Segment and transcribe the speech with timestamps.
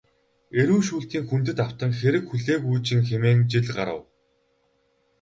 [0.61, 4.01] Эрүү шүүлтийн хүндэд автан хэрэг хүлээгүүжин хэмээн жил харав.